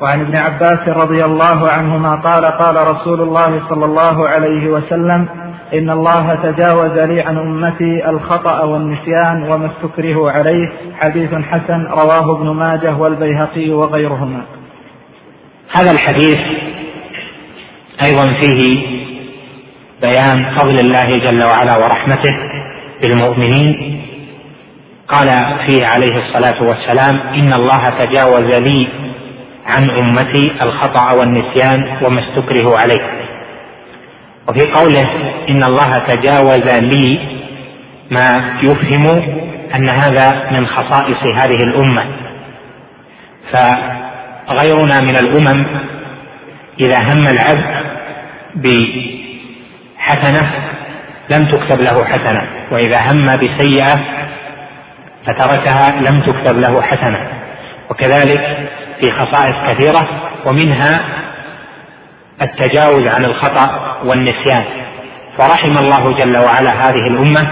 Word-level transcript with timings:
وعن 0.00 0.20
ابن 0.20 0.36
عباس 0.36 0.88
رضي 0.88 1.24
الله 1.24 1.68
عنهما 1.68 2.14
قال 2.14 2.44
قال 2.44 2.76
رسول 2.76 3.20
الله 3.20 3.68
صلى 3.68 3.84
الله 3.84 4.28
عليه 4.28 4.68
وسلم 4.68 5.28
إن 5.74 5.90
الله 5.90 6.34
تجاوز 6.34 6.98
لي 6.98 7.20
عن 7.20 7.38
أمتي 7.38 8.10
الخطأ 8.10 8.64
والنسيان 8.64 9.42
وما 9.42 9.70
استكرهوا 9.70 10.30
عليه. 10.30 10.72
حديث 11.00 11.34
حسن 11.34 11.86
رواه 11.86 12.36
ابن 12.36 12.50
ماجه 12.50 12.96
والبيهقي 12.96 13.70
وغيرهما. 13.70 14.42
هذا 15.76 15.90
الحديث 15.90 16.38
أيضا 18.04 18.24
فيه 18.24 18.86
بيان 20.02 20.58
فضل 20.60 20.76
الله 20.80 21.18
جل 21.18 21.44
وعلا 21.44 21.76
ورحمته 21.84 22.36
بالمؤمنين. 23.02 24.02
قال 25.08 25.28
فيه 25.66 25.86
عليه 25.86 26.26
الصلاة 26.26 26.62
والسلام 26.62 27.20
إن 27.34 27.52
الله 27.52 28.04
تجاوز 28.04 28.50
لي 28.68 28.88
عن 29.66 29.90
أمتي 29.90 30.52
الخطأ 30.62 31.14
والنسيان 31.18 31.96
وما 32.02 32.20
استكرهوا 32.20 32.78
عليه. 32.78 33.02
وفي 34.48 34.72
قوله 34.72 35.10
إن 35.48 35.64
الله 35.64 35.98
تجاوز 35.98 36.68
لي 36.74 37.18
ما 38.10 38.58
يفهم 38.62 39.06
أن 39.74 39.90
هذا 39.90 40.50
من 40.50 40.66
خصائص 40.66 41.22
هذه 41.38 41.56
الأمة. 41.56 42.04
فغيرنا 43.52 45.00
من 45.00 45.16
الأمم 45.16 45.66
إذا 46.80 46.98
هم 46.98 47.22
العبد 47.28 47.86
بحسنة 49.98 50.50
لم 51.30 51.44
تكتب 51.44 51.80
له 51.80 52.04
حسنة 52.04 52.42
وإذا 52.70 53.00
هم 53.00 53.26
بسيئة 53.26 54.04
فتركها 55.26 56.00
لم 56.00 56.20
تكتب 56.20 56.58
له 56.58 56.82
حسنة. 56.82 57.28
وكذلك 57.90 58.65
في 59.00 59.12
خصائص 59.12 59.54
كثيرة 59.68 60.08
ومنها 60.46 61.04
التجاوز 62.42 63.06
عن 63.14 63.24
الخطأ 63.24 63.96
والنسيان. 64.04 64.64
فرحم 65.38 65.72
الله 65.78 66.12
جل 66.16 66.36
وعلا 66.36 66.70
هذه 66.70 67.06
الأمة 67.10 67.48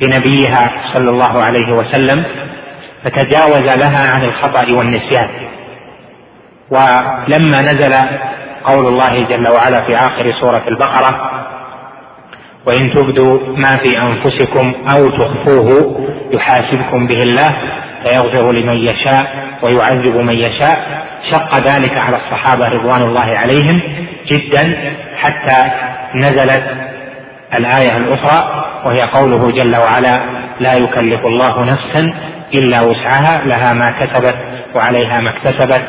بنبيها 0.00 0.70
صلى 0.94 1.10
الله 1.10 1.42
عليه 1.42 1.72
وسلم 1.72 2.24
فتجاوز 3.04 3.76
لها 3.76 4.12
عن 4.14 4.24
الخطأ 4.24 4.76
والنسيان. 4.76 5.28
ولما 6.70 7.60
نزل 7.60 7.94
قول 8.64 8.86
الله 8.86 9.16
جل 9.16 9.52
وعلا 9.52 9.82
في 9.86 9.96
آخر 9.96 10.32
سورة 10.40 10.62
البقرة 10.68 11.30
وإن 12.66 12.94
تبدوا 12.94 13.56
ما 13.56 13.76
في 13.76 13.98
أنفسكم 13.98 14.74
أو 14.94 15.10
تخفوه 15.10 15.98
يحاسبكم 16.32 17.06
به 17.06 17.18
الله 17.18 17.81
فيغفر 18.02 18.52
لمن 18.52 18.76
يشاء 18.76 19.26
ويعذب 19.62 20.16
من 20.16 20.34
يشاء. 20.34 21.02
شق 21.30 21.74
ذلك 21.74 21.98
على 21.98 22.16
الصحابة 22.16 22.68
رضوان 22.68 23.02
الله 23.02 23.38
عليهم 23.38 23.80
جدا 24.26 24.94
حتى 25.16 25.70
نزلت 26.14 26.64
الآية 27.54 27.96
الأخرى 27.96 28.64
وهي 28.84 29.00
قوله 29.00 29.48
جل 29.48 29.76
وعلا 29.76 30.24
لا 30.60 30.76
يكلف 30.76 31.26
الله 31.26 31.64
نفسا 31.64 32.14
إلا 32.54 32.82
وسعها 32.82 33.44
لها 33.44 33.72
ما 33.72 33.90
كسبت 33.90 34.36
وعليها 34.74 35.20
ما 35.20 35.30
اكتسبت. 35.30 35.82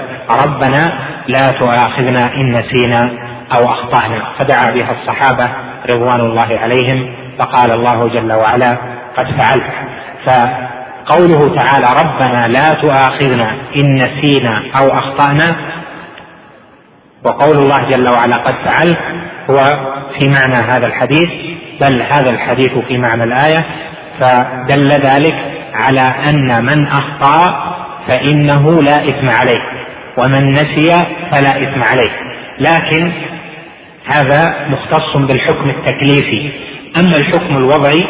ربنا 0.43 0.93
لا 1.27 1.47
تؤاخذنا 1.59 2.33
إن 2.35 2.57
نسينا 2.57 3.11
أو 3.57 3.65
أخطأنا. 3.65 4.23
فدعا 4.39 4.71
بها 4.71 4.91
الصحابة 4.91 5.49
رضوان 5.89 6.19
الله 6.19 6.59
عليهم 6.63 7.15
فقال 7.39 7.71
الله 7.71 8.07
جل 8.07 8.33
وعلا 8.33 8.77
قد 9.17 9.25
فعلت. 9.25 9.73
فقوله 11.07 11.55
تعالى 11.55 11.87
ربنا 12.03 12.47
لا 12.47 12.73
تؤاخذنا 12.73 13.51
إن 13.75 13.95
نسينا 13.95 14.63
أو 14.79 14.97
أخطأنا 14.97 15.55
وقول 17.23 17.57
الله 17.57 17.89
جل 17.89 18.09
وعلا 18.09 18.35
قد 18.35 18.55
فعلت 18.65 18.99
هو 19.49 19.61
في 20.19 20.29
معنى 20.29 20.55
هذا 20.55 20.87
الحديث 20.87 21.29
بل 21.81 22.01
هذا 22.01 22.29
الحديث 22.29 22.77
في 22.87 22.97
معنى 22.97 23.23
الآية 23.23 23.65
فدل 24.19 24.89
ذلك 24.89 25.35
على 25.73 26.13
أن 26.29 26.65
من 26.65 26.87
أخطأ 26.87 27.63
فإنه 28.07 28.81
لا 28.81 28.95
إثم 28.95 29.29
عليه 29.29 29.61
ومن 30.17 30.53
نسي 30.53 31.05
فلا 31.31 31.63
إثم 31.63 31.83
عليه. 31.83 32.11
لكن 32.59 33.11
هذا 34.05 34.67
مختص 34.69 35.17
بالحكم 35.17 35.69
التكليفي. 35.69 36.51
أما 36.99 37.15
الحكم 37.15 37.57
الوضعي 37.57 38.07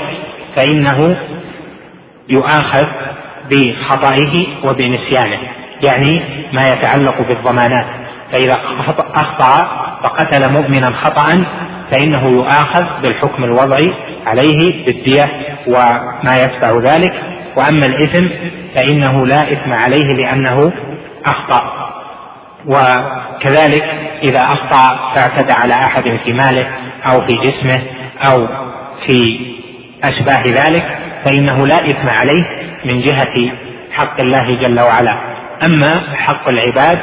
فإنه 0.58 1.18
يؤاخذ 2.30 2.88
بخطئه 3.52 4.46
وبنسيانه 4.64 5.40
يعني 5.88 6.22
ما 6.54 6.62
يتعلق 6.62 7.22
بالضمانات. 7.28 7.86
فإذا 8.32 8.54
أخطأ 9.16 9.68
فقتل 10.04 10.52
مؤمنا 10.52 10.92
خطأ 10.92 11.46
فإنه 11.92 12.28
يؤاخذ 12.28 13.02
بالحكم 13.02 13.44
الوضعي 13.44 13.94
عليه 14.28 14.86
بالدية 14.86 15.24
وما 15.68 16.36
يتبع 16.36 16.72
ذلك. 16.92 17.14
وأما 17.58 17.86
الإثم 17.86 18.28
فإنه 18.76 19.26
لا 19.28 19.42
إثم 19.54 19.74
عليه 19.74 20.08
لأنه 20.08 20.72
أخطأ. 21.26 21.90
وكذلك 22.66 23.84
إذا 24.24 24.40
أخطأ 24.42 25.14
فاعتدى 25.16 25.54
على 25.64 25.74
أحد 25.74 26.20
في 26.26 26.34
ماله 26.34 26.68
أو 27.06 27.22
في 27.22 27.34
جسمه 27.34 27.84
أو 28.32 28.48
في 29.08 29.40
أشباه 30.04 30.44
ذلك 30.44 30.98
فإنه 31.26 31.68
لا 31.68 31.90
إثم 31.90 32.10
عليه 32.10 32.44
من 32.86 33.02
جهة 33.02 33.52
حق 33.92 34.22
الله 34.22 34.48
جل 34.48 34.80
وعلا. 34.80 35.18
أما 35.64 36.16
حق 36.16 36.50
العباد 36.50 37.00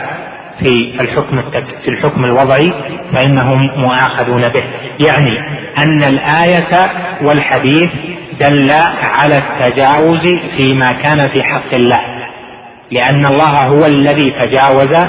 في 0.61 1.01
الحكم 1.01 1.43
في 1.85 1.89
الحكم 1.89 2.25
الوضعي 2.25 2.73
فإنهم 3.13 3.71
مؤاخذون 3.77 4.49
به. 4.49 4.65
يعني 5.07 5.39
أن 5.79 6.03
الآية 6.03 6.91
والحديث 7.23 7.91
دل 8.41 8.71
على 9.03 9.35
التجاوز 9.39 10.27
فيما 10.57 10.87
كان 10.87 11.21
في 11.21 11.45
حق 11.45 11.75
الله. 11.75 12.01
لأن 12.91 13.27
الله 13.27 13.67
هو 13.67 13.85
الذي 13.87 14.31
تجاوز 14.31 15.09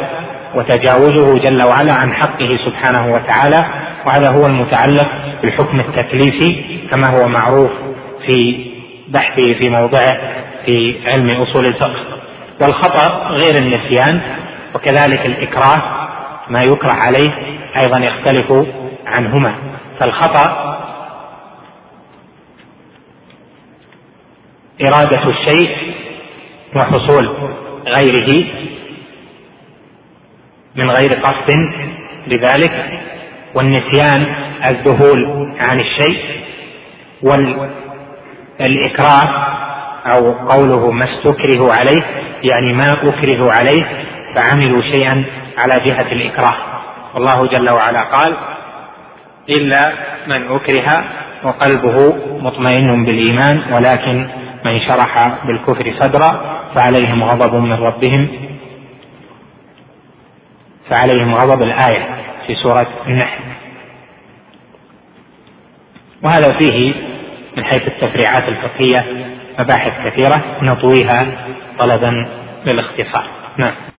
وتجاوزه 0.56 1.40
جل 1.40 1.68
وعلا 1.68 1.98
عن 1.98 2.14
حقه 2.14 2.60
سبحانه 2.66 3.14
وتعالى 3.14 3.66
وهذا 4.06 4.32
هو 4.32 4.46
المتعلق 4.46 5.08
بالحكم 5.42 5.80
التكليفي 5.80 6.64
كما 6.92 7.10
هو 7.10 7.28
معروف 7.28 7.72
في 8.26 8.66
بحثه 9.14 9.54
في 9.54 9.70
موضعه 9.70 10.18
في 10.66 11.00
علم 11.06 11.30
أصول 11.30 11.66
الفقه. 11.66 12.06
والخطأ 12.62 13.28
غير 13.28 13.54
النسيان 13.60 14.22
وكذلك 14.76 15.26
الإكراه 15.26 15.82
ما 16.50 16.64
يكره 16.64 16.94
عليه 16.94 17.32
أيضا 17.78 18.00
يختلف 18.00 18.68
عنهما. 19.08 19.56
فالخطأ 20.00 20.72
إرادة 24.82 25.30
الشيء 25.30 25.78
وحصول 26.76 27.30
غيره 27.88 28.46
من 30.76 30.90
غير 30.92 31.14
قصد 31.14 31.52
لذلك 32.28 33.02
والنسيان 33.56 34.36
الذهول 34.72 35.52
عن 35.60 35.80
الشيء 35.80 36.42
والإكراه 38.62 39.48
أو 40.06 40.26
قوله 40.50 40.92
ما 40.92 41.06
استكرهوا 41.06 41.74
عليه 41.74 42.04
يعني 42.44 42.74
ما 42.74 42.92
أكرهوا 42.92 43.52
عليه 43.52 44.06
فعملوا 44.36 44.82
شيئا 44.82 45.24
على 45.58 45.86
جهة 45.86 46.12
الإكراه. 46.12 46.56
والله 47.14 47.48
جل 47.48 47.70
وعلا 47.70 48.04
قال 48.04 48.38
إلا 49.50 49.94
من 50.28 50.52
أكره 50.52 51.04
وقلبه 51.44 52.16
مطمئن 52.42 53.06
بالإيمان 53.06 53.62
ولكن 53.74 54.28
من 54.66 54.80
شرح 54.80 55.38
بالكفر 55.46 55.94
صدرا 56.00 56.62
فعليهم 56.76 57.24
غضب 57.24 57.56
من 57.56 57.74
ربهم. 57.74 58.28
فعليهم 60.90 61.36
غضب 61.36 61.62
الآية 61.62 62.08
في 62.48 62.56
سورة 62.56 62.88
النحل. 63.08 63.44
وهذا 66.24 66.58
فيه 66.60 66.94
من 67.58 67.64
حيث 67.64 67.82
التفريعات 67.88 68.44
الفقهية 68.48 69.06
مباحث 69.60 69.92
كثيرة 70.06 70.44
نطويها 70.62 71.28
طلبا 71.80 72.28
للاختصار. 72.66 73.26
نعم. 73.58 73.74